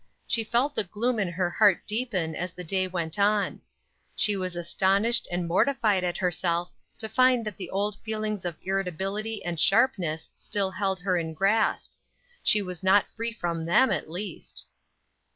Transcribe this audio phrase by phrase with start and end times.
[0.25, 3.61] She felt the gloom in her heart deepen as the day went on.
[4.15, 9.45] She was astonished and mortified at herself to find that the old feelings of irritability
[9.45, 11.91] and sharpness still held her in grasp;
[12.41, 14.65] she was not free from them, at least.